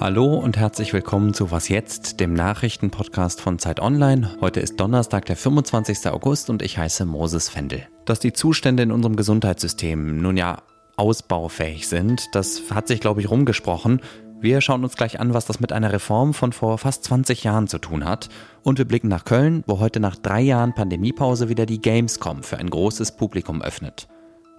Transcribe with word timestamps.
Hallo 0.00 0.34
und 0.34 0.56
herzlich 0.56 0.92
willkommen 0.92 1.34
zu 1.34 1.50
Was 1.50 1.68
jetzt, 1.68 2.20
dem 2.20 2.32
Nachrichtenpodcast 2.32 3.40
von 3.40 3.58
Zeit 3.58 3.80
Online. 3.80 4.36
Heute 4.40 4.60
ist 4.60 4.80
Donnerstag, 4.80 5.26
der 5.26 5.36
25. 5.36 6.08
August 6.08 6.48
und 6.48 6.62
ich 6.62 6.78
heiße 6.78 7.04
Moses 7.04 7.48
Fendel. 7.48 7.86
Dass 8.06 8.18
die 8.18 8.32
Zustände 8.32 8.82
in 8.82 8.92
unserem 8.92 9.16
Gesundheitssystem 9.16 10.22
nun 10.22 10.36
ja 10.36 10.62
ausbaufähig 10.96 11.86
sind, 11.88 12.34
das 12.34 12.62
hat 12.70 12.88
sich, 12.88 13.00
glaube 13.00 13.20
ich, 13.20 13.30
rumgesprochen. 13.30 14.00
Wir 14.40 14.62
schauen 14.62 14.84
uns 14.84 14.96
gleich 14.96 15.20
an, 15.20 15.34
was 15.34 15.44
das 15.44 15.60
mit 15.60 15.72
einer 15.72 15.92
Reform 15.92 16.32
von 16.32 16.52
vor 16.52 16.78
fast 16.78 17.04
20 17.04 17.44
Jahren 17.44 17.68
zu 17.68 17.78
tun 17.78 18.06
hat. 18.06 18.30
Und 18.62 18.78
wir 18.78 18.86
blicken 18.86 19.08
nach 19.08 19.26
Köln, 19.26 19.64
wo 19.66 19.80
heute 19.80 20.00
nach 20.00 20.16
drei 20.16 20.40
Jahren 20.40 20.74
Pandemiepause 20.74 21.50
wieder 21.50 21.66
die 21.66 21.80
Gamescom 21.80 22.42
für 22.42 22.56
ein 22.56 22.70
großes 22.70 23.16
Publikum 23.16 23.60
öffnet. 23.60 24.08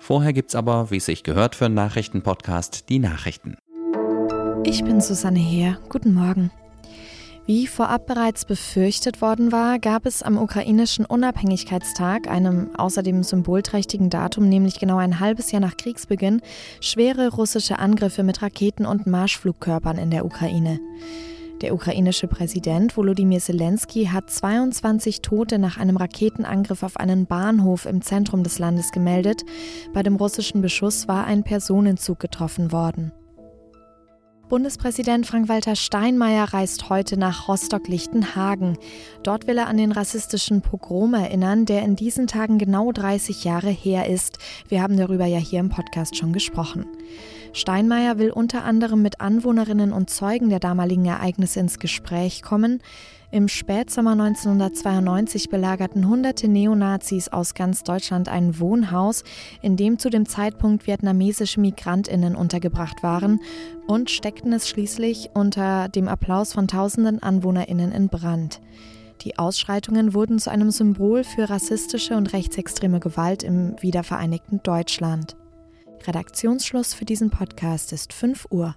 Vorher 0.02 0.34
gibt's 0.34 0.56
aber, 0.56 0.90
wie 0.90 0.98
es 0.98 1.06
sich 1.06 1.22
gehört 1.22 1.54
für 1.54 1.66
einen 1.66 1.76
Nachrichtenpodcast, 1.76 2.90
die 2.90 2.98
Nachrichten. 2.98 3.56
Ich 4.64 4.84
bin 4.84 5.00
Susanne 5.00 5.38
Heer. 5.38 5.78
Guten 5.90 6.16
Morgen. 6.16 6.50
Wie 7.46 7.68
vorab 7.68 8.08
bereits 8.08 8.46
befürchtet 8.46 9.22
worden 9.22 9.52
war, 9.52 9.78
gab 9.78 10.08
es 10.08 10.24
am 10.24 10.40
ukrainischen 10.40 11.06
Unabhängigkeitstag, 11.06 12.28
einem 12.28 12.76
außerdem 12.76 13.22
symbolträchtigen 13.22 14.10
Datum, 14.10 14.50
nämlich 14.50 14.80
genau 14.80 14.98
ein 14.98 15.20
halbes 15.20 15.52
Jahr 15.52 15.62
nach 15.62 15.78
Kriegsbeginn, 15.78 16.42
schwere 16.80 17.30
russische 17.30 17.78
Angriffe 17.78 18.24
mit 18.24 18.42
Raketen 18.42 18.88
und 18.88 19.06
Marschflugkörpern 19.06 20.00
in 20.00 20.10
der 20.10 20.26
Ukraine. 20.26 20.80
Der 21.62 21.76
ukrainische 21.76 22.28
Präsident 22.28 22.98
Volodymyr 22.98 23.40
Zelensky 23.40 24.06
hat 24.06 24.32
22 24.32 25.22
Tote 25.22 25.60
nach 25.60 25.78
einem 25.78 25.96
Raketenangriff 25.96 26.82
auf 26.82 26.98
einen 26.98 27.28
Bahnhof 27.28 27.86
im 27.86 28.02
Zentrum 28.02 28.42
des 28.42 28.58
Landes 28.58 28.92
gemeldet. 28.92 29.44
Bei 29.94 30.02
dem 30.02 30.16
russischen 30.16 30.64
Beschuss 30.64 31.08
war 31.08 31.26
ein 31.26 31.44
Personenzug 31.44 32.20
getroffen 32.20 32.72
worden. 32.72 33.12
Bundespräsident 34.50 35.28
Frank-Walter 35.28 35.78
Steinmeier 35.78 36.44
reist 36.46 36.90
heute 36.90 37.16
nach 37.16 37.48
Rostock-Lichtenhagen. 37.48 38.78
Dort 39.24 39.48
will 39.48 39.58
er 39.58 39.68
an 39.68 39.78
den 39.78 39.94
rassistischen 39.94 40.62
Pogrom 40.62 41.14
erinnern, 41.14 41.66
der 41.66 41.84
in 41.84 41.96
diesen 41.96 42.28
Tagen 42.28 42.58
genau 42.58 42.92
30 42.92 43.46
Jahre 43.46 43.70
her 43.70 44.10
ist. 44.10 44.40
Wir 44.68 44.82
haben 44.82 44.98
darüber 44.98 45.26
ja 45.26 45.38
hier 45.38 45.62
im 45.62 45.70
Podcast 45.70 46.18
schon 46.18 46.34
gesprochen. 46.34 46.86
Steinmeier 47.54 48.18
will 48.18 48.32
unter 48.32 48.64
anderem 48.64 49.02
mit 49.02 49.20
Anwohnerinnen 49.20 49.92
und 49.92 50.10
Zeugen 50.10 50.50
der 50.50 50.60
damaligen 50.60 51.06
Ereignisse 51.06 51.60
ins 51.60 51.80
Gespräch 51.80 52.42
kommen. 52.42 52.82
Im 53.30 53.48
Spätsommer 53.48 54.12
1992 54.12 55.50
belagerten 55.50 56.08
hunderte 56.08 56.48
Neonazis 56.48 57.30
aus 57.30 57.54
ganz 57.54 57.84
Deutschland 57.84 58.30
ein 58.30 58.60
Wohnhaus, 58.60 59.24
in 59.62 59.76
dem 59.76 60.00
zu 60.00 60.10
dem 60.10 60.26
Zeitpunkt 60.26 60.88
vietnamesische 60.88 61.60
Migrantinnen 61.60 62.36
untergebracht 62.36 63.04
waren 63.04 63.40
und 63.88 64.10
steckten 64.10 64.54
es 64.54 64.70
schließlich 64.70 65.30
unter 65.34 65.90
dem 65.90 66.08
Applaus 66.08 66.54
von 66.54 66.68
tausenden 66.68 67.22
Anwohnerinnen 67.22 67.92
in 67.92 68.08
Brand. 68.08 68.62
Die 69.22 69.38
Ausschreitungen 69.38 70.14
wurden 70.14 70.40
zu 70.40 70.50
einem 70.50 70.72
Symbol 70.72 71.24
für 71.24 71.50
rassistische 71.50 72.16
und 72.16 72.34
rechtsextreme 72.34 73.00
Gewalt 73.00 73.44
im 73.44 73.76
wiedervereinigten 73.82 74.62
Deutschland. 74.64 75.36
Redaktionsschluss 76.08 76.94
für 76.94 77.06
diesen 77.06 77.30
Podcast 77.30 77.94
ist 77.94 78.14
5 78.14 78.48
Uhr. 78.50 78.74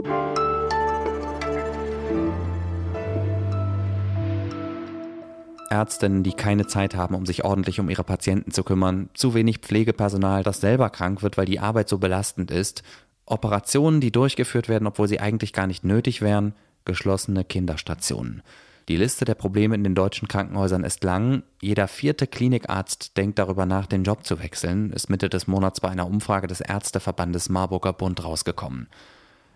Ärztinnen, 5.70 6.22
die 6.22 6.32
keine 6.32 6.66
Zeit 6.66 6.94
haben, 6.94 7.14
um 7.14 7.26
sich 7.26 7.44
ordentlich 7.44 7.80
um 7.80 7.90
ihre 7.90 8.04
Patienten 8.04 8.52
zu 8.52 8.62
kümmern, 8.62 9.08
zu 9.14 9.34
wenig 9.34 9.58
Pflegepersonal, 9.58 10.42
das 10.42 10.60
selber 10.60 10.90
krank 10.90 11.22
wird, 11.22 11.36
weil 11.36 11.46
die 11.46 11.58
Arbeit 11.58 11.88
so 11.88 11.98
belastend 11.98 12.50
ist, 12.50 12.82
Operationen, 13.26 14.00
die 14.00 14.12
durchgeführt 14.12 14.68
werden, 14.68 14.86
obwohl 14.86 15.08
sie 15.08 15.20
eigentlich 15.20 15.52
gar 15.52 15.66
nicht 15.66 15.84
nötig 15.84 16.20
wären, 16.20 16.54
geschlossene 16.84 17.44
Kinderstationen. 17.44 18.42
Die 18.88 18.96
Liste 18.96 19.24
der 19.24 19.34
Probleme 19.34 19.74
in 19.74 19.82
den 19.82 19.94
deutschen 19.94 20.28
Krankenhäusern 20.28 20.84
ist 20.84 21.04
lang. 21.04 21.42
Jeder 21.62 21.88
vierte 21.88 22.26
Klinikarzt 22.26 23.16
denkt 23.16 23.38
darüber 23.38 23.64
nach, 23.64 23.86
den 23.86 24.04
Job 24.04 24.26
zu 24.26 24.40
wechseln, 24.40 24.90
ist 24.90 25.08
Mitte 25.08 25.30
des 25.30 25.46
Monats 25.46 25.80
bei 25.80 25.88
einer 25.88 26.06
Umfrage 26.06 26.48
des 26.48 26.60
Ärzteverbandes 26.60 27.48
Marburger 27.48 27.94
Bund 27.94 28.22
rausgekommen. 28.22 28.88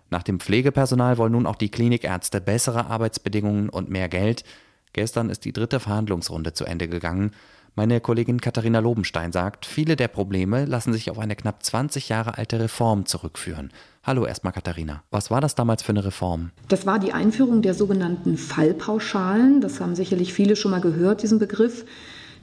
Nach 0.08 0.22
dem 0.22 0.40
Pflegepersonal 0.40 1.18
wollen 1.18 1.32
nun 1.32 1.46
auch 1.46 1.56
die 1.56 1.70
Klinikärzte 1.70 2.40
bessere 2.40 2.86
Arbeitsbedingungen 2.86 3.68
und 3.68 3.90
mehr 3.90 4.08
Geld. 4.08 4.44
Gestern 4.94 5.28
ist 5.28 5.44
die 5.44 5.52
dritte 5.52 5.80
Verhandlungsrunde 5.80 6.54
zu 6.54 6.64
Ende 6.64 6.88
gegangen. 6.88 7.32
Meine 7.78 8.00
Kollegin 8.00 8.40
Katharina 8.40 8.80
Lobenstein 8.80 9.30
sagt, 9.30 9.64
viele 9.64 9.94
der 9.94 10.08
Probleme 10.08 10.64
lassen 10.64 10.92
sich 10.92 11.12
auf 11.12 11.18
eine 11.20 11.36
knapp 11.36 11.62
20 11.62 12.08
Jahre 12.08 12.36
alte 12.36 12.58
Reform 12.58 13.06
zurückführen. 13.06 13.70
Hallo 14.02 14.26
erstmal 14.26 14.52
Katharina. 14.52 15.04
Was 15.12 15.30
war 15.30 15.40
das 15.40 15.54
damals 15.54 15.84
für 15.84 15.90
eine 15.90 16.04
Reform? 16.04 16.50
Das 16.66 16.86
war 16.86 16.98
die 16.98 17.12
Einführung 17.12 17.62
der 17.62 17.74
sogenannten 17.74 18.36
Fallpauschalen. 18.36 19.60
Das 19.60 19.78
haben 19.78 19.94
sicherlich 19.94 20.32
viele 20.32 20.56
schon 20.56 20.72
mal 20.72 20.80
gehört, 20.80 21.22
diesen 21.22 21.38
Begriff. 21.38 21.84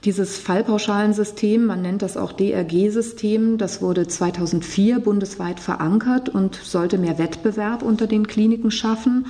Dieses 0.04 0.38
Fallpauschalensystem, 0.38 1.66
man 1.66 1.82
nennt 1.82 2.00
das 2.00 2.16
auch 2.16 2.32
DRG-System, 2.32 3.58
das 3.58 3.82
wurde 3.82 4.08
2004 4.08 5.00
bundesweit 5.00 5.60
verankert 5.60 6.30
und 6.30 6.54
sollte 6.54 6.96
mehr 6.96 7.18
Wettbewerb 7.18 7.82
unter 7.82 8.06
den 8.06 8.26
Kliniken 8.26 8.70
schaffen. 8.70 9.26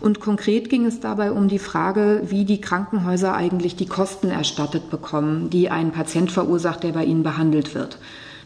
Und 0.00 0.18
konkret 0.18 0.70
ging 0.70 0.86
es 0.86 1.00
dabei 1.00 1.30
um 1.30 1.48
die 1.48 1.58
Frage, 1.58 2.22
wie 2.24 2.46
die 2.46 2.60
Krankenhäuser 2.60 3.34
eigentlich 3.34 3.76
die 3.76 3.86
Kosten 3.86 4.30
erstattet 4.30 4.90
bekommen, 4.90 5.50
die 5.50 5.68
ein 5.68 5.92
Patient 5.92 6.32
verursacht, 6.32 6.82
der 6.82 6.92
bei 6.92 7.04
ihnen 7.04 7.22
behandelt 7.22 7.74
wird. 7.74 7.98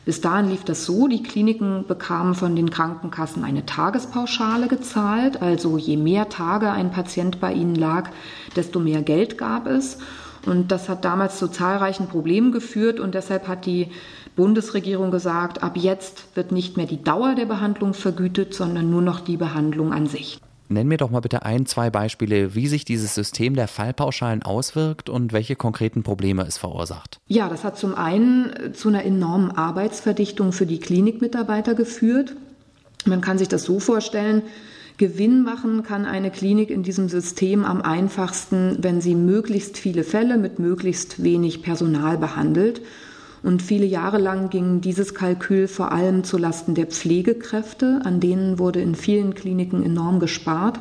Bis 0.04 0.20
dahin 0.20 0.50
lief 0.50 0.64
das 0.64 0.84
so, 0.84 1.08
die 1.08 1.22
Kliniken 1.22 1.86
bekamen 1.86 2.34
von 2.34 2.56
den 2.56 2.70
Krankenkassen 2.70 3.42
eine 3.42 3.64
Tagespauschale 3.64 4.68
gezahlt, 4.68 5.40
also 5.40 5.78
je 5.78 5.96
mehr 5.96 6.28
Tage 6.28 6.70
ein 6.70 6.90
Patient 6.90 7.40
bei 7.40 7.52
ihnen 7.52 7.74
lag, 7.74 8.10
desto 8.54 8.80
mehr 8.80 9.00
Geld 9.00 9.38
gab 9.38 9.66
es. 9.66 9.98
Und 10.44 10.72
das 10.72 10.90
hat 10.90 11.06
damals 11.06 11.38
zu 11.38 11.48
zahlreichen 11.48 12.06
Problemen 12.06 12.52
geführt 12.52 13.00
und 13.00 13.14
deshalb 13.14 13.48
hat 13.48 13.64
die 13.64 13.88
Bundesregierung 14.36 15.10
gesagt, 15.10 15.62
ab 15.62 15.76
jetzt 15.76 16.26
wird 16.34 16.52
nicht 16.52 16.76
mehr 16.76 16.86
die 16.86 17.02
Dauer 17.02 17.34
der 17.34 17.46
Behandlung 17.46 17.94
vergütet, 17.94 18.52
sondern 18.52 18.90
nur 18.90 19.00
noch 19.00 19.20
die 19.20 19.38
Behandlung 19.38 19.92
an 19.94 20.06
sich. 20.06 20.38
Nenn 20.68 20.88
mir 20.88 20.96
doch 20.96 21.10
mal 21.10 21.20
bitte 21.20 21.44
ein, 21.44 21.66
zwei 21.66 21.90
Beispiele, 21.90 22.54
wie 22.54 22.68
sich 22.68 22.84
dieses 22.84 23.14
System 23.14 23.54
der 23.54 23.68
Fallpauschalen 23.68 24.42
auswirkt 24.42 25.08
und 25.08 25.32
welche 25.32 25.56
konkreten 25.56 26.02
Probleme 26.02 26.46
es 26.46 26.56
verursacht. 26.56 27.20
Ja, 27.28 27.48
das 27.48 27.64
hat 27.64 27.78
zum 27.78 27.94
einen 27.94 28.74
zu 28.74 28.88
einer 28.88 29.04
enormen 29.04 29.50
Arbeitsverdichtung 29.50 30.52
für 30.52 30.66
die 30.66 30.80
Klinikmitarbeiter 30.80 31.74
geführt. 31.74 32.34
Man 33.04 33.20
kann 33.20 33.38
sich 33.38 33.48
das 33.48 33.64
so 33.64 33.78
vorstellen, 33.80 34.42
Gewinn 34.96 35.42
machen 35.42 35.82
kann 35.82 36.06
eine 36.06 36.30
Klinik 36.30 36.70
in 36.70 36.84
diesem 36.84 37.08
System 37.08 37.64
am 37.64 37.82
einfachsten, 37.82 38.76
wenn 38.80 39.00
sie 39.00 39.16
möglichst 39.16 39.76
viele 39.76 40.04
Fälle 40.04 40.38
mit 40.38 40.60
möglichst 40.60 41.22
wenig 41.22 41.62
Personal 41.62 42.16
behandelt. 42.16 42.80
Und 43.44 43.60
viele 43.60 43.84
Jahre 43.84 44.16
lang 44.16 44.48
ging 44.48 44.80
dieses 44.80 45.14
Kalkül 45.14 45.68
vor 45.68 45.92
allem 45.92 46.24
zulasten 46.24 46.74
der 46.74 46.86
Pflegekräfte, 46.86 48.00
an 48.02 48.18
denen 48.18 48.58
wurde 48.58 48.80
in 48.80 48.94
vielen 48.94 49.34
Kliniken 49.34 49.84
enorm 49.84 50.18
gespart. 50.18 50.80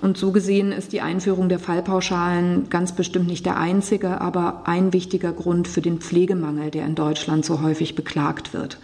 Und 0.00 0.16
so 0.16 0.32
gesehen 0.32 0.72
ist 0.72 0.94
die 0.94 1.02
Einführung 1.02 1.50
der 1.50 1.58
Fallpauschalen 1.58 2.70
ganz 2.70 2.92
bestimmt 2.92 3.26
nicht 3.26 3.44
der 3.44 3.58
einzige, 3.58 4.22
aber 4.22 4.62
ein 4.64 4.94
wichtiger 4.94 5.32
Grund 5.32 5.68
für 5.68 5.82
den 5.82 5.98
Pflegemangel, 5.98 6.70
der 6.70 6.86
in 6.86 6.94
Deutschland 6.94 7.44
so 7.44 7.60
häufig 7.60 7.94
beklagt 7.94 8.54
wird. 8.54 8.78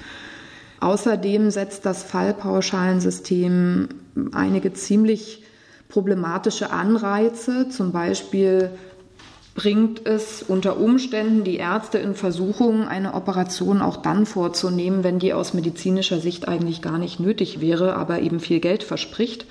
Außerdem 0.81 1.51
setzt 1.51 1.87
das 1.87 2.03
Fallpauschalensystem 2.03 3.89
einige 4.33 4.75
ziemlich 4.75 5.45
problematische 5.89 6.73
Anreize. 6.73 7.71
Zum 7.71 7.91
Beispiel 7.91 8.71
bringt 9.54 10.04
es 10.04 10.42
unter 10.42 10.81
Umständen 10.81 11.44
die 11.44 11.56
Ärzte 11.56 11.98
in 11.98 12.15
Versuchung, 12.15 12.88
eine 12.88 13.15
Operation 13.15 13.82
auch 13.82 13.97
dann 13.98 14.26
vorzunehmen, 14.26 15.04
wenn 15.04 15.20
die 15.20 15.32
aus 15.32 15.54
medizinischer 15.54 16.19
Sicht 16.19 16.49
eigentlich 16.49 16.82
gar 16.82 16.99
nicht 16.99 17.20
nötig 17.20 17.61
wäre, 17.61 17.94
aber 17.94 18.20
eben 18.20 18.40
viel 18.40 18.58
Geld 18.58 18.82
verspricht. 18.82 19.46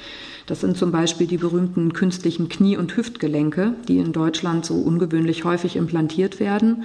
Das 0.46 0.60
sind 0.60 0.78
zum 0.78 0.92
Beispiel 0.92 1.26
die 1.26 1.38
berühmten 1.38 1.94
künstlichen 1.94 2.50
Knie- 2.50 2.76
und 2.76 2.98
Hüftgelenke, 2.98 3.76
die 3.88 3.98
in 3.98 4.12
Deutschland 4.12 4.66
so 4.66 4.76
ungewöhnlich 4.76 5.46
häufig 5.46 5.78
implantiert 5.78 6.42
werden. 6.42 6.84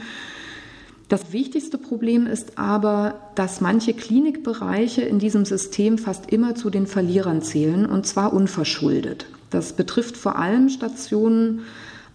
Das 1.08 1.32
wichtigste 1.32 1.78
Problem 1.78 2.26
ist 2.26 2.58
aber, 2.58 3.14
dass 3.34 3.60
manche 3.60 3.94
Klinikbereiche 3.94 5.02
in 5.02 5.18
diesem 5.18 5.44
System 5.44 5.98
fast 5.98 6.30
immer 6.30 6.54
zu 6.54 6.70
den 6.70 6.86
Verlierern 6.86 7.42
zählen, 7.42 7.86
und 7.86 8.06
zwar 8.06 8.32
unverschuldet. 8.32 9.26
Das 9.50 9.72
betrifft 9.72 10.16
vor 10.16 10.38
allem 10.38 10.68
Stationen, 10.68 11.62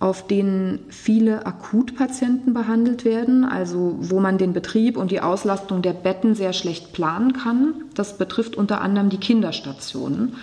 auf 0.03 0.27
denen 0.27 0.79
viele 0.89 1.45
Akutpatienten 1.45 2.53
behandelt 2.53 3.05
werden, 3.05 3.45
also 3.45 3.95
wo 4.01 4.19
man 4.19 4.37
den 4.37 4.51
Betrieb 4.51 4.97
und 4.97 5.11
die 5.11 5.21
Auslastung 5.21 5.81
der 5.81 5.93
Betten 5.93 6.35
sehr 6.35 6.51
schlecht 6.51 6.91
planen 6.91 7.31
kann. 7.31 7.85
Das 7.95 8.17
betrifft 8.17 8.57
unter 8.57 8.81
anderem 8.81 9.07
die 9.07 9.17
Kinderstationen. 9.17 10.35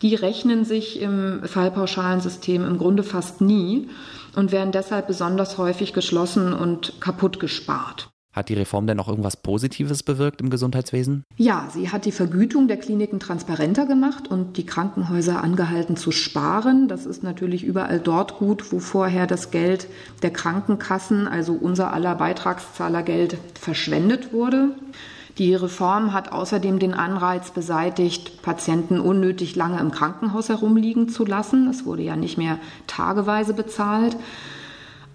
Die 0.00 0.14
rechnen 0.14 0.64
sich 0.64 1.02
im 1.02 1.42
Fallpauschalensystem 1.44 2.64
im 2.66 2.78
Grunde 2.78 3.02
fast 3.02 3.42
nie 3.42 3.90
und 4.36 4.52
werden 4.52 4.72
deshalb 4.72 5.06
besonders 5.06 5.58
häufig 5.58 5.92
geschlossen 5.92 6.54
und 6.54 6.94
kaputt 7.00 7.38
gespart. 7.38 8.08
Hat 8.34 8.48
die 8.48 8.54
Reform 8.54 8.88
denn 8.88 8.98
auch 8.98 9.06
irgendwas 9.06 9.36
Positives 9.36 10.02
bewirkt 10.02 10.40
im 10.40 10.50
Gesundheitswesen? 10.50 11.22
Ja, 11.36 11.68
sie 11.72 11.90
hat 11.90 12.04
die 12.04 12.10
Vergütung 12.10 12.66
der 12.66 12.78
Kliniken 12.78 13.20
transparenter 13.20 13.86
gemacht 13.86 14.28
und 14.28 14.56
die 14.56 14.66
Krankenhäuser 14.66 15.42
angehalten 15.42 15.96
zu 15.96 16.10
sparen. 16.10 16.88
Das 16.88 17.06
ist 17.06 17.22
natürlich 17.22 17.62
überall 17.62 18.00
dort 18.00 18.38
gut, 18.38 18.72
wo 18.72 18.80
vorher 18.80 19.28
das 19.28 19.52
Geld 19.52 19.86
der 20.22 20.32
Krankenkassen, 20.32 21.28
also 21.28 21.52
unser 21.52 21.92
aller 21.92 22.16
Beitragszahlergeld, 22.16 23.38
verschwendet 23.54 24.32
wurde. 24.32 24.70
Die 25.38 25.54
Reform 25.54 26.12
hat 26.12 26.32
außerdem 26.32 26.80
den 26.80 26.94
Anreiz 26.94 27.52
beseitigt, 27.52 28.42
Patienten 28.42 28.98
unnötig 28.98 29.54
lange 29.54 29.78
im 29.80 29.92
Krankenhaus 29.92 30.48
herumliegen 30.48 31.08
zu 31.08 31.24
lassen. 31.24 31.68
Es 31.68 31.84
wurde 31.86 32.02
ja 32.02 32.16
nicht 32.16 32.38
mehr 32.38 32.58
tageweise 32.86 33.54
bezahlt. 33.54 34.16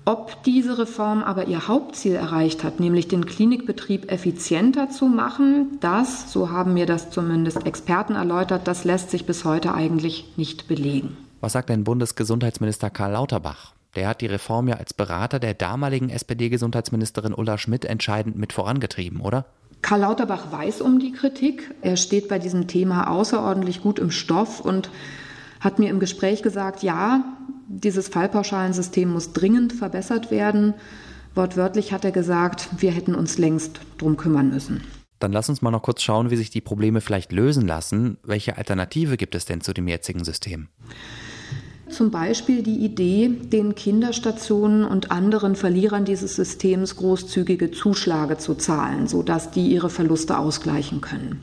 Ob 0.09 0.41
diese 0.41 0.79
Reform 0.79 1.21
aber 1.21 1.45
ihr 1.49 1.67
Hauptziel 1.67 2.15
erreicht 2.15 2.63
hat, 2.63 2.79
nämlich 2.79 3.07
den 3.09 3.27
Klinikbetrieb 3.27 4.11
effizienter 4.11 4.89
zu 4.89 5.05
machen, 5.05 5.77
das, 5.81 6.33
so 6.33 6.49
haben 6.49 6.73
mir 6.73 6.87
das 6.87 7.11
zumindest 7.11 7.63
Experten 7.67 8.15
erläutert, 8.15 8.67
das 8.67 8.85
lässt 8.85 9.11
sich 9.11 9.27
bis 9.27 9.45
heute 9.45 9.75
eigentlich 9.75 10.33
nicht 10.35 10.67
belegen. 10.67 11.15
Was 11.41 11.53
sagt 11.53 11.69
denn 11.69 11.83
Bundesgesundheitsminister 11.83 12.89
Karl 12.89 13.11
Lauterbach? 13.11 13.73
Der 13.95 14.07
hat 14.07 14.21
die 14.21 14.25
Reform 14.25 14.67
ja 14.67 14.77
als 14.77 14.95
Berater 14.95 15.37
der 15.37 15.53
damaligen 15.53 16.09
SPD-Gesundheitsministerin 16.09 17.35
Ulla 17.35 17.59
Schmidt 17.59 17.85
entscheidend 17.85 18.35
mit 18.35 18.51
vorangetrieben, 18.51 19.21
oder? 19.21 19.45
Karl 19.83 19.99
Lauterbach 19.99 20.51
weiß 20.51 20.81
um 20.81 20.97
die 20.97 21.11
Kritik. 21.11 21.69
Er 21.83 21.97
steht 21.97 22.29
bei 22.29 22.39
diesem 22.39 22.65
Thema 22.65 23.11
außerordentlich 23.11 23.83
gut 23.83 23.99
im 23.99 24.09
Stoff 24.09 24.59
und 24.59 24.89
hat 25.59 25.77
mir 25.77 25.91
im 25.91 25.99
Gespräch 25.99 26.41
gesagt, 26.41 26.81
ja, 26.81 27.23
dieses 27.69 28.07
Fallpauschalensystem 28.07 29.09
muss 29.09 29.31
dringend 29.31 29.73
verbessert 29.73 30.31
werden. 30.31 30.73
Wortwörtlich 31.35 31.93
hat 31.93 32.03
er 32.03 32.11
gesagt, 32.11 32.67
wir 32.79 32.91
hätten 32.91 33.15
uns 33.15 33.37
längst 33.37 33.79
drum 33.97 34.17
kümmern 34.17 34.49
müssen. 34.49 34.83
Dann 35.19 35.31
lass 35.31 35.49
uns 35.49 35.61
mal 35.61 35.71
noch 35.71 35.83
kurz 35.83 36.01
schauen, 36.01 36.31
wie 36.31 36.35
sich 36.35 36.49
die 36.49 36.61
Probleme 36.61 37.01
vielleicht 37.01 37.31
lösen 37.31 37.67
lassen. 37.67 38.17
Welche 38.23 38.57
Alternative 38.57 39.17
gibt 39.17 39.35
es 39.35 39.45
denn 39.45 39.61
zu 39.61 39.73
dem 39.73 39.87
jetzigen 39.87 40.23
System? 40.23 40.69
Zum 41.89 42.11
Beispiel 42.11 42.63
die 42.63 42.85
Idee, 42.85 43.29
den 43.29 43.75
Kinderstationen 43.75 44.85
und 44.85 45.11
anderen 45.11 45.55
Verlierern 45.55 46.05
dieses 46.05 46.35
Systems 46.35 46.95
großzügige 46.95 47.71
Zuschläge 47.71 48.37
zu 48.37 48.55
zahlen, 48.55 49.07
sodass 49.07 49.51
die 49.51 49.67
ihre 49.67 49.89
Verluste 49.89 50.37
ausgleichen 50.37 51.01
können. 51.01 51.41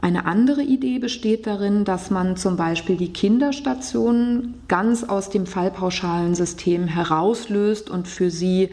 Eine 0.00 0.26
andere 0.26 0.62
Idee 0.62 1.00
besteht 1.00 1.46
darin, 1.46 1.84
dass 1.84 2.10
man 2.10 2.36
zum 2.36 2.56
Beispiel 2.56 2.96
die 2.96 3.12
Kinderstationen 3.12 4.54
ganz 4.68 5.02
aus 5.02 5.28
dem 5.28 5.44
Fallpauschalensystem 5.46 6.86
herauslöst 6.86 7.90
und 7.90 8.06
für 8.06 8.30
sie 8.30 8.70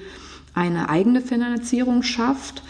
eine 0.54 0.88
eigene 0.90 1.22
Finanzierung 1.22 2.04
schafft. 2.04 2.62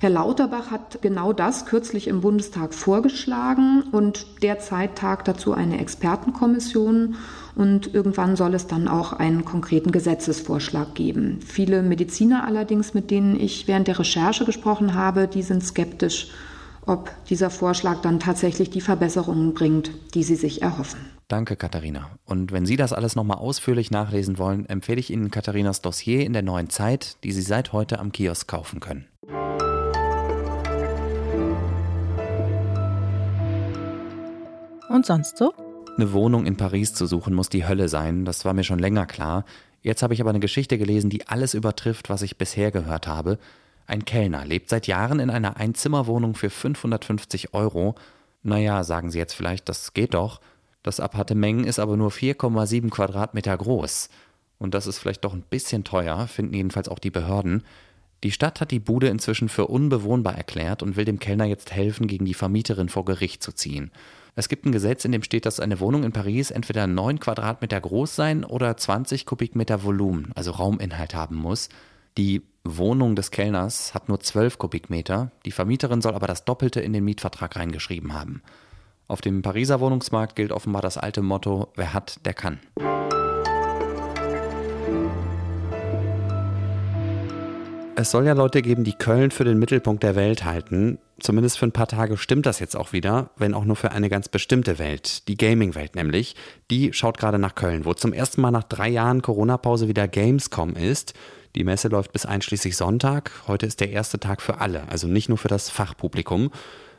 Herr 0.00 0.10
Lauterbach 0.10 0.70
hat 0.70 1.00
genau 1.02 1.32
das 1.32 1.66
kürzlich 1.66 2.08
im 2.08 2.20
Bundestag 2.20 2.74
vorgeschlagen 2.74 3.84
und 3.92 4.26
derzeit 4.42 4.96
tagt 4.96 5.28
dazu 5.28 5.54
eine 5.54 5.80
Expertenkommission 5.80 7.14
und 7.54 7.94
irgendwann 7.94 8.34
soll 8.34 8.54
es 8.54 8.66
dann 8.66 8.88
auch 8.88 9.12
einen 9.12 9.44
konkreten 9.44 9.92
Gesetzesvorschlag 9.92 10.94
geben. 10.94 11.38
Viele 11.46 11.82
Mediziner 11.82 12.44
allerdings, 12.44 12.92
mit 12.92 13.12
denen 13.12 13.38
ich 13.38 13.68
während 13.68 13.86
der 13.86 13.98
Recherche 13.98 14.44
gesprochen 14.44 14.94
habe, 14.94 15.28
die 15.28 15.42
sind 15.42 15.64
skeptisch 15.64 16.28
ob 16.86 17.10
dieser 17.26 17.50
Vorschlag 17.50 18.00
dann 18.02 18.20
tatsächlich 18.20 18.70
die 18.70 18.80
Verbesserungen 18.80 19.54
bringt, 19.54 19.90
die 20.14 20.22
Sie 20.22 20.36
sich 20.36 20.62
erhoffen. 20.62 21.00
Danke, 21.28 21.56
Katharina. 21.56 22.10
Und 22.26 22.52
wenn 22.52 22.66
Sie 22.66 22.76
das 22.76 22.92
alles 22.92 23.16
nochmal 23.16 23.38
ausführlich 23.38 23.90
nachlesen 23.90 24.38
wollen, 24.38 24.66
empfehle 24.66 25.00
ich 25.00 25.10
Ihnen 25.10 25.30
Katharinas 25.30 25.80
Dossier 25.80 26.24
in 26.24 26.32
der 26.32 26.42
neuen 26.42 26.68
Zeit, 26.68 27.16
die 27.24 27.32
Sie 27.32 27.42
seit 27.42 27.72
heute 27.72 27.98
am 27.98 28.12
Kiosk 28.12 28.46
kaufen 28.46 28.80
können. 28.80 29.06
Und 34.88 35.06
sonst 35.06 35.38
so? 35.38 35.52
Eine 35.96 36.12
Wohnung 36.12 36.44
in 36.44 36.56
Paris 36.56 36.92
zu 36.92 37.06
suchen 37.06 37.34
muss 37.34 37.48
die 37.48 37.66
Hölle 37.66 37.88
sein, 37.88 38.24
das 38.24 38.44
war 38.44 38.52
mir 38.52 38.64
schon 38.64 38.78
länger 38.78 39.06
klar. 39.06 39.44
Jetzt 39.82 40.02
habe 40.02 40.14
ich 40.14 40.20
aber 40.20 40.30
eine 40.30 40.40
Geschichte 40.40 40.78
gelesen, 40.78 41.10
die 41.10 41.28
alles 41.28 41.54
übertrifft, 41.54 42.10
was 42.10 42.22
ich 42.22 42.38
bisher 42.38 42.70
gehört 42.70 43.06
habe. 43.06 43.38
Ein 43.86 44.04
Kellner 44.04 44.44
lebt 44.44 44.70
seit 44.70 44.86
Jahren 44.86 45.20
in 45.20 45.30
einer 45.30 45.56
Einzimmerwohnung 45.56 46.34
für 46.34 46.50
550 46.50 47.54
Euro. 47.54 47.94
Naja, 48.42 48.84
sagen 48.84 49.10
Sie 49.10 49.18
jetzt 49.18 49.34
vielleicht, 49.34 49.68
das 49.68 49.92
geht 49.94 50.14
doch. 50.14 50.40
Das 50.82 51.00
Appartement 51.00 51.66
ist 51.66 51.78
aber 51.78 51.96
nur 51.96 52.10
4,7 52.10 52.90
Quadratmeter 52.90 53.56
groß. 53.56 54.08
Und 54.58 54.74
das 54.74 54.86
ist 54.86 54.98
vielleicht 54.98 55.24
doch 55.24 55.34
ein 55.34 55.42
bisschen 55.42 55.84
teuer, 55.84 56.26
finden 56.26 56.54
jedenfalls 56.54 56.88
auch 56.88 56.98
die 56.98 57.10
Behörden. 57.10 57.64
Die 58.22 58.30
Stadt 58.30 58.60
hat 58.60 58.70
die 58.70 58.80
Bude 58.80 59.08
inzwischen 59.08 59.50
für 59.50 59.66
unbewohnbar 59.66 60.34
erklärt 60.34 60.82
und 60.82 60.96
will 60.96 61.04
dem 61.04 61.18
Kellner 61.18 61.44
jetzt 61.44 61.72
helfen, 61.72 62.06
gegen 62.06 62.24
die 62.24 62.32
Vermieterin 62.32 62.88
vor 62.88 63.04
Gericht 63.04 63.42
zu 63.42 63.52
ziehen. 63.52 63.90
Es 64.36 64.48
gibt 64.48 64.64
ein 64.64 64.72
Gesetz, 64.72 65.04
in 65.04 65.12
dem 65.12 65.22
steht, 65.22 65.46
dass 65.46 65.60
eine 65.60 65.78
Wohnung 65.78 66.04
in 66.04 66.12
Paris 66.12 66.50
entweder 66.50 66.86
9 66.86 67.20
Quadratmeter 67.20 67.80
groß 67.80 68.16
sein 68.16 68.44
oder 68.44 68.76
20 68.76 69.26
Kubikmeter 69.26 69.84
Volumen, 69.84 70.32
also 70.34 70.52
Rauminhalt 70.52 71.14
haben 71.14 71.36
muss. 71.36 71.68
Die 72.16 72.42
Wohnung 72.66 73.14
des 73.14 73.30
Kellners 73.30 73.92
hat 73.92 74.08
nur 74.08 74.20
12 74.20 74.56
Kubikmeter, 74.56 75.30
die 75.44 75.50
Vermieterin 75.50 76.00
soll 76.00 76.14
aber 76.14 76.26
das 76.26 76.46
Doppelte 76.46 76.80
in 76.80 76.94
den 76.94 77.04
Mietvertrag 77.04 77.56
reingeschrieben 77.56 78.14
haben. 78.14 78.42
Auf 79.06 79.20
dem 79.20 79.42
Pariser 79.42 79.80
Wohnungsmarkt 79.80 80.34
gilt 80.34 80.50
offenbar 80.50 80.80
das 80.80 80.96
alte 80.96 81.20
Motto, 81.20 81.68
wer 81.76 81.92
hat, 81.92 82.24
der 82.24 82.32
kann. 82.32 82.58
Es 87.96 88.10
soll 88.10 88.26
ja 88.26 88.32
Leute 88.32 88.62
geben, 88.62 88.82
die 88.82 88.94
Köln 88.94 89.30
für 89.30 89.44
den 89.44 89.58
Mittelpunkt 89.58 90.02
der 90.02 90.16
Welt 90.16 90.44
halten. 90.44 90.98
Zumindest 91.20 91.58
für 91.58 91.66
ein 91.66 91.72
paar 91.72 91.86
Tage 91.86 92.16
stimmt 92.16 92.46
das 92.46 92.60
jetzt 92.60 92.76
auch 92.76 92.92
wieder, 92.92 93.30
wenn 93.36 93.54
auch 93.54 93.64
nur 93.64 93.76
für 93.76 93.92
eine 93.92 94.08
ganz 94.08 94.28
bestimmte 94.28 94.78
Welt, 94.78 95.28
die 95.28 95.36
Gaming-Welt 95.36 95.94
nämlich. 95.94 96.34
Die 96.70 96.94
schaut 96.94 97.18
gerade 97.18 97.38
nach 97.38 97.54
Köln, 97.54 97.84
wo 97.84 97.92
zum 97.92 98.14
ersten 98.14 98.40
Mal 98.40 98.50
nach 98.50 98.64
drei 98.64 98.88
Jahren 98.88 99.22
Corona-Pause 99.22 99.86
wieder 99.86 100.08
Gamescom 100.08 100.74
ist. 100.74 101.14
Die 101.56 101.62
Messe 101.62 101.86
läuft 101.86 102.12
bis 102.12 102.26
einschließlich 102.26 102.76
Sonntag. 102.76 103.30
Heute 103.46 103.66
ist 103.66 103.78
der 103.78 103.90
erste 103.90 104.18
Tag 104.18 104.42
für 104.42 104.60
alle, 104.60 104.88
also 104.88 105.06
nicht 105.06 105.28
nur 105.28 105.38
für 105.38 105.48
das 105.48 105.70
Fachpublikum. 105.70 106.50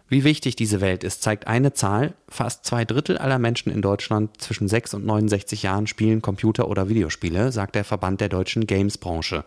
Wie 0.08 0.24
wichtig 0.24 0.56
diese 0.56 0.80
Welt 0.80 1.04
ist, 1.04 1.24
zeigt 1.24 1.48
eine 1.48 1.74
Zahl. 1.74 2.14
Fast 2.30 2.64
zwei 2.64 2.86
Drittel 2.86 3.18
aller 3.18 3.38
Menschen 3.38 3.72
in 3.72 3.82
Deutschland 3.82 4.40
zwischen 4.40 4.70
6 4.70 4.94
und 4.94 5.06
69 5.06 5.64
Jahren 5.64 5.88
spielen 5.88 6.22
Computer- 6.22 6.70
oder 6.70 6.88
Videospiele, 6.88 7.52
sagt 7.52 7.76
der 7.76 7.84
Verband 7.84 8.22
der 8.22 8.30
deutschen 8.30 8.66
Games-Branche. 8.66 9.44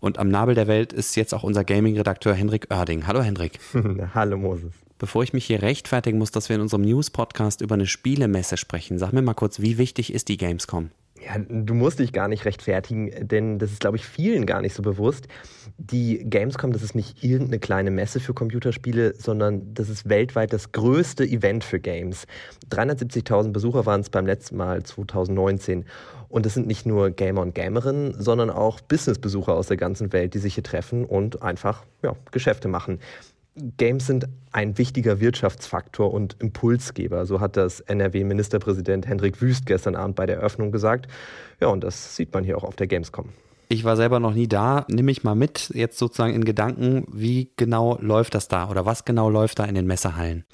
Und 0.00 0.18
am 0.18 0.28
Nabel 0.28 0.54
der 0.54 0.66
Welt 0.66 0.92
ist 0.92 1.14
jetzt 1.14 1.32
auch 1.32 1.42
unser 1.42 1.64
Gaming-Redakteur 1.64 2.34
Henrik 2.34 2.66
Oerding. 2.70 3.06
Hallo 3.06 3.22
Henrik. 3.22 3.60
Hallo 4.14 4.36
Moses. 4.36 4.72
Bevor 4.98 5.22
ich 5.22 5.32
mich 5.32 5.46
hier 5.46 5.62
rechtfertigen 5.62 6.18
muss, 6.18 6.32
dass 6.32 6.50
wir 6.50 6.56
in 6.56 6.62
unserem 6.62 6.82
News-Podcast 6.82 7.62
über 7.62 7.76
eine 7.76 7.86
Spielemesse 7.86 8.58
sprechen, 8.58 8.98
sag 8.98 9.14
mir 9.14 9.22
mal 9.22 9.32
kurz, 9.32 9.60
wie 9.60 9.78
wichtig 9.78 10.12
ist 10.12 10.28
die 10.28 10.36
Gamescom? 10.36 10.90
Ja, 11.22 11.36
du 11.38 11.74
musst 11.74 11.98
dich 11.98 12.14
gar 12.14 12.28
nicht 12.28 12.46
rechtfertigen, 12.46 13.28
denn 13.28 13.58
das 13.58 13.72
ist, 13.72 13.80
glaube 13.80 13.98
ich, 13.98 14.06
vielen 14.06 14.46
gar 14.46 14.62
nicht 14.62 14.74
so 14.74 14.82
bewusst. 14.82 15.28
Die 15.76 16.24
Gamescom, 16.24 16.72
das 16.72 16.82
ist 16.82 16.94
nicht 16.94 17.22
irgendeine 17.22 17.58
kleine 17.58 17.90
Messe 17.90 18.20
für 18.20 18.32
Computerspiele, 18.32 19.14
sondern 19.16 19.74
das 19.74 19.90
ist 19.90 20.08
weltweit 20.08 20.52
das 20.52 20.72
größte 20.72 21.24
Event 21.24 21.62
für 21.62 21.78
Games. 21.78 22.26
370.000 22.70 23.52
Besucher 23.52 23.84
waren 23.84 24.00
es 24.00 24.08
beim 24.08 24.24
letzten 24.24 24.56
Mal 24.56 24.82
2019. 24.82 25.84
Und 26.30 26.46
es 26.46 26.54
sind 26.54 26.66
nicht 26.66 26.86
nur 26.86 27.10
Gamer 27.10 27.42
und 27.42 27.54
Gamerinnen, 27.54 28.14
sondern 28.18 28.48
auch 28.48 28.80
Businessbesucher 28.80 29.52
aus 29.52 29.66
der 29.66 29.76
ganzen 29.76 30.12
Welt, 30.14 30.32
die 30.32 30.38
sich 30.38 30.54
hier 30.54 30.64
treffen 30.64 31.04
und 31.04 31.42
einfach 31.42 31.84
ja, 32.02 32.16
Geschäfte 32.30 32.68
machen. 32.68 32.98
Games 33.76 34.06
sind 34.06 34.26
ein 34.52 34.78
wichtiger 34.78 35.20
Wirtschaftsfaktor 35.20 36.12
und 36.12 36.36
Impulsgeber. 36.40 37.26
So 37.26 37.40
hat 37.40 37.56
das 37.56 37.80
NRW-Ministerpräsident 37.80 39.06
Hendrik 39.06 39.40
Wüst 39.42 39.66
gestern 39.66 39.96
Abend 39.96 40.16
bei 40.16 40.26
der 40.26 40.36
Eröffnung 40.36 40.72
gesagt. 40.72 41.08
Ja, 41.60 41.68
und 41.68 41.82
das 41.84 42.16
sieht 42.16 42.32
man 42.32 42.44
hier 42.44 42.56
auch 42.56 42.64
auf 42.64 42.76
der 42.76 42.86
Gamescom. 42.86 43.28
Ich 43.68 43.84
war 43.84 43.96
selber 43.96 44.18
noch 44.18 44.34
nie 44.34 44.48
da. 44.48 44.84
Nimm 44.88 45.04
mich 45.04 45.22
mal 45.22 45.34
mit, 45.34 45.70
jetzt 45.74 45.98
sozusagen 45.98 46.34
in 46.34 46.44
Gedanken, 46.44 47.06
wie 47.12 47.50
genau 47.56 47.98
läuft 48.00 48.34
das 48.34 48.48
da 48.48 48.68
oder 48.68 48.84
was 48.84 49.04
genau 49.04 49.30
läuft 49.30 49.60
da 49.60 49.64
in 49.64 49.74
den 49.74 49.86
Messehallen? 49.86 50.44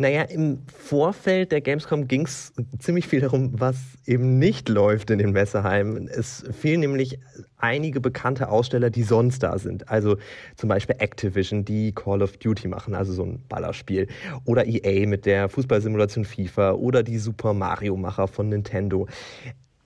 Naja, 0.00 0.22
im 0.22 0.60
Vorfeld 0.72 1.50
der 1.50 1.60
Gamescom 1.60 2.06
ging 2.06 2.24
es 2.24 2.52
ziemlich 2.78 3.08
viel 3.08 3.20
darum, 3.20 3.50
was 3.58 3.76
eben 4.06 4.38
nicht 4.38 4.68
läuft 4.68 5.10
in 5.10 5.18
den 5.18 5.32
Messeheimen. 5.32 6.06
Es 6.06 6.44
fehlen 6.52 6.80
nämlich 6.80 7.18
einige 7.56 8.00
bekannte 8.00 8.48
Aussteller, 8.48 8.90
die 8.90 9.02
sonst 9.02 9.42
da 9.42 9.58
sind. 9.58 9.88
Also 9.88 10.16
zum 10.54 10.68
Beispiel 10.68 10.94
Activision, 11.00 11.64
die 11.64 11.92
Call 11.92 12.22
of 12.22 12.36
Duty 12.36 12.68
machen, 12.68 12.94
also 12.94 13.12
so 13.12 13.24
ein 13.24 13.42
Ballerspiel. 13.48 14.06
Oder 14.44 14.66
EA 14.66 15.04
mit 15.08 15.26
der 15.26 15.48
Fußballsimulation 15.48 16.24
FIFA 16.24 16.74
oder 16.74 17.02
die 17.02 17.18
Super 17.18 17.52
Mario-Macher 17.52 18.28
von 18.28 18.48
Nintendo. 18.48 19.08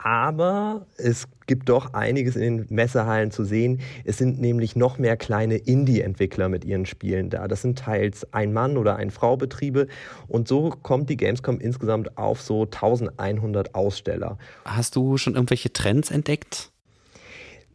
Aber 0.03 0.87
es 0.97 1.29
gibt 1.47 1.69
doch 1.69 1.95
einiges 1.95 2.35
in 2.35 2.59
den 2.59 2.67
Messehallen 2.75 3.31
zu 3.31 3.45
sehen. 3.45 3.81
Es 4.05 4.19
sind 4.19 4.41
nämlich 4.41 4.75
noch 4.75 4.99
mehr 4.99 5.17
kleine 5.17 5.57
Indie-Entwickler 5.57 6.49
mit 6.49 6.65
ihren 6.65 6.87
Spielen 6.87 7.31
da. 7.31 7.47
Das 7.47 7.63
sind 7.63 7.79
teils 7.79 8.27
Ein-Mann- 8.33 8.77
oder 8.77 8.97
Ein-Frau-Betriebe. 8.97 9.87
Und 10.27 10.49
so 10.49 10.71
kommt 10.71 11.09
die 11.09 11.17
Gamescom 11.17 11.61
insgesamt 11.61 12.19
auf 12.19 12.41
so 12.41 12.63
1100 12.63 13.77
Aussteller. 13.77 14.39
Hast 14.65 14.97
du 14.97 15.19
schon 15.19 15.35
irgendwelche 15.35 15.73
Trends 15.73 16.11
entdeckt? 16.11 16.72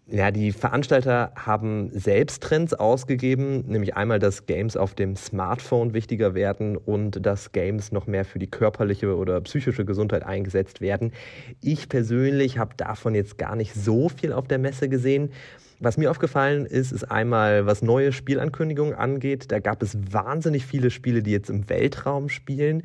Ja, 0.09 0.31
die 0.31 0.53
Veranstalter 0.53 1.33
haben 1.35 1.89
selbst 1.91 2.41
Trends 2.41 2.73
ausgegeben, 2.73 3.65
nämlich 3.67 3.97
einmal, 3.97 4.19
dass 4.19 4.45
Games 4.45 4.77
auf 4.77 4.95
dem 4.95 5.17
Smartphone 5.17 5.93
wichtiger 5.93 6.33
werden 6.33 6.77
und 6.77 7.25
dass 7.25 7.51
Games 7.51 7.91
noch 7.91 8.07
mehr 8.07 8.23
für 8.23 8.39
die 8.39 8.47
körperliche 8.47 9.17
oder 9.17 9.41
psychische 9.41 9.83
Gesundheit 9.83 10.23
eingesetzt 10.23 10.79
werden. 10.79 11.11
Ich 11.61 11.89
persönlich 11.89 12.57
habe 12.57 12.73
davon 12.77 13.15
jetzt 13.15 13.37
gar 13.37 13.57
nicht 13.57 13.73
so 13.73 14.07
viel 14.07 14.31
auf 14.31 14.47
der 14.47 14.59
Messe 14.59 14.87
gesehen. 14.87 15.31
Was 15.81 15.97
mir 15.97 16.09
aufgefallen 16.09 16.65
ist, 16.65 16.93
ist 16.93 17.03
einmal, 17.11 17.65
was 17.65 17.81
neue 17.81 18.13
Spielankündigungen 18.13 18.95
angeht. 18.95 19.51
Da 19.51 19.59
gab 19.59 19.83
es 19.83 19.97
wahnsinnig 20.13 20.65
viele 20.65 20.89
Spiele, 20.89 21.21
die 21.21 21.31
jetzt 21.31 21.49
im 21.49 21.67
Weltraum 21.67 22.29
spielen 22.29 22.83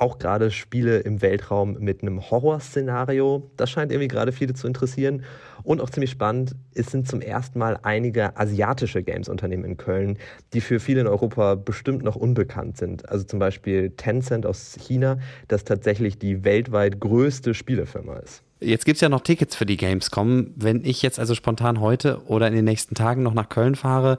auch 0.00 0.18
gerade 0.18 0.50
Spiele 0.50 0.98
im 0.98 1.22
Weltraum 1.22 1.76
mit 1.78 2.02
einem 2.02 2.30
Horrorszenario. 2.30 3.50
Das 3.56 3.70
scheint 3.70 3.92
irgendwie 3.92 4.08
gerade 4.08 4.32
viele 4.32 4.54
zu 4.54 4.66
interessieren. 4.66 5.24
Und 5.62 5.80
auch 5.80 5.90
ziemlich 5.90 6.10
spannend, 6.10 6.54
es 6.74 6.86
sind 6.86 7.06
zum 7.06 7.20
ersten 7.20 7.58
Mal 7.58 7.78
einige 7.82 8.36
asiatische 8.38 9.02
Games-Unternehmen 9.02 9.64
in 9.64 9.76
Köln, 9.76 10.18
die 10.54 10.62
für 10.62 10.80
viele 10.80 11.02
in 11.02 11.06
Europa 11.06 11.54
bestimmt 11.54 12.02
noch 12.02 12.16
unbekannt 12.16 12.78
sind. 12.78 13.08
Also 13.08 13.24
zum 13.24 13.38
Beispiel 13.38 13.90
Tencent 13.90 14.46
aus 14.46 14.76
China, 14.80 15.18
das 15.48 15.64
tatsächlich 15.64 16.18
die 16.18 16.44
weltweit 16.44 16.98
größte 16.98 17.52
Spielefirma 17.52 18.16
ist. 18.16 18.42
Jetzt 18.60 18.84
gibt 18.84 18.96
es 18.96 19.00
ja 19.00 19.08
noch 19.08 19.22
Tickets 19.22 19.56
für 19.56 19.66
die 19.66 19.76
Gamescom. 19.76 20.52
Wenn 20.56 20.84
ich 20.84 21.02
jetzt 21.02 21.18
also 21.18 21.34
spontan 21.34 21.80
heute 21.80 22.22
oder 22.26 22.46
in 22.46 22.54
den 22.54 22.64
nächsten 22.64 22.94
Tagen 22.94 23.22
noch 23.22 23.34
nach 23.34 23.48
Köln 23.48 23.74
fahre, 23.74 24.18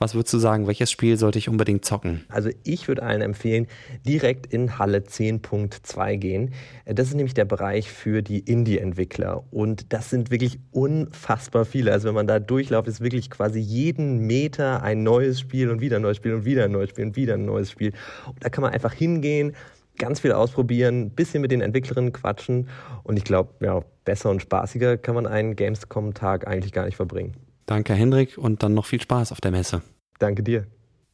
was 0.00 0.14
würdest 0.14 0.32
du 0.32 0.38
sagen, 0.38 0.66
welches 0.66 0.90
Spiel 0.90 1.18
sollte 1.18 1.38
ich 1.38 1.50
unbedingt 1.50 1.84
zocken? 1.84 2.24
Also 2.30 2.48
ich 2.64 2.88
würde 2.88 3.02
allen 3.02 3.20
empfehlen, 3.20 3.66
direkt 4.06 4.46
in 4.46 4.78
Halle 4.78 5.00
10.2 5.00 6.16
gehen. 6.16 6.54
Das 6.86 7.08
ist 7.08 7.14
nämlich 7.14 7.34
der 7.34 7.44
Bereich 7.44 7.90
für 7.90 8.22
die 8.22 8.38
Indie-Entwickler. 8.38 9.44
Und 9.52 9.92
das 9.92 10.08
sind 10.08 10.30
wirklich 10.30 10.58
unfassbar 10.70 11.66
viele. 11.66 11.92
Also 11.92 12.08
wenn 12.08 12.14
man 12.14 12.26
da 12.26 12.38
durchlauft, 12.38 12.88
ist 12.88 13.02
wirklich 13.02 13.28
quasi 13.28 13.60
jeden 13.60 14.26
Meter 14.26 14.82
ein 14.82 15.02
neues 15.02 15.38
Spiel 15.38 15.68
und 15.68 15.82
wieder 15.82 15.96
ein 15.96 16.02
neues 16.02 16.16
Spiel 16.16 16.32
und 16.32 16.46
wieder 16.46 16.64
ein 16.64 16.72
neues 16.72 16.88
Spiel 16.88 17.04
und 17.04 17.16
wieder 17.16 17.34
ein 17.34 17.44
neues 17.44 17.70
Spiel. 17.70 17.92
Und 18.26 18.42
da 18.42 18.48
kann 18.48 18.62
man 18.62 18.72
einfach 18.72 18.94
hingehen, 18.94 19.54
ganz 19.98 20.20
viel 20.20 20.32
ausprobieren, 20.32 21.02
ein 21.02 21.10
bisschen 21.10 21.42
mit 21.42 21.50
den 21.50 21.60
Entwicklerinnen 21.60 22.14
quatschen. 22.14 22.70
Und 23.02 23.18
ich 23.18 23.24
glaube, 23.24 23.52
ja, 23.62 23.82
besser 24.06 24.30
und 24.30 24.40
spaßiger 24.40 24.96
kann 24.96 25.14
man 25.14 25.26
einen 25.26 25.56
Gamescom-Tag 25.56 26.46
eigentlich 26.46 26.72
gar 26.72 26.86
nicht 26.86 26.96
verbringen. 26.96 27.34
Danke, 27.70 27.94
Hendrik, 27.94 28.36
und 28.36 28.64
dann 28.64 28.74
noch 28.74 28.84
viel 28.84 29.00
Spaß 29.00 29.30
auf 29.30 29.40
der 29.40 29.52
Messe. 29.52 29.82
Danke 30.18 30.42
dir. 30.42 30.66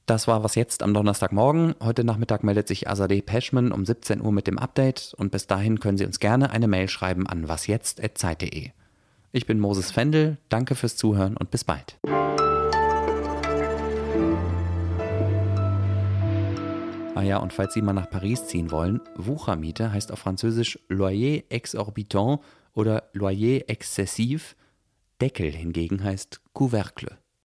Das 0.06 0.26
war 0.26 0.42
was 0.42 0.54
jetzt 0.54 0.82
am 0.82 0.94
Donnerstagmorgen. 0.94 1.74
Heute 1.82 2.02
Nachmittag 2.02 2.44
meldet 2.44 2.66
sich 2.66 2.88
Azadeh 2.88 3.20
Peschman 3.20 3.72
um 3.72 3.84
17 3.84 4.22
Uhr 4.22 4.32
mit 4.32 4.46
dem 4.46 4.56
Update 4.58 5.12
und 5.18 5.30
bis 5.30 5.46
dahin 5.46 5.80
können 5.80 5.98
Sie 5.98 6.06
uns 6.06 6.18
gerne 6.18 6.48
eine 6.48 6.66
Mail 6.66 6.88
schreiben 6.88 7.26
an 7.26 7.46
wasjetzt.zeit.de. 7.46 8.70
Ich 9.32 9.44
bin 9.44 9.60
Moses 9.60 9.90
Fendel, 9.90 10.38
danke 10.48 10.76
fürs 10.76 10.96
Zuhören 10.96 11.36
und 11.36 11.50
bis 11.50 11.62
bald. 11.62 11.98
Ah 17.14 17.22
ja, 17.22 17.36
und 17.36 17.52
falls 17.52 17.74
Sie 17.74 17.82
mal 17.82 17.92
nach 17.92 18.08
Paris 18.08 18.46
ziehen 18.46 18.70
wollen, 18.70 19.02
Wuchermiete 19.14 19.92
heißt 19.92 20.10
auf 20.10 20.20
Französisch 20.20 20.78
Loyer 20.88 21.42
exorbitant 21.50 22.40
oder 22.72 23.10
Loyer 23.12 23.68
excessif 23.68 24.56
Deckel 25.20 25.52
hingegen 25.52 26.04
heißt 26.04 26.40
Couvercle. 26.52 27.18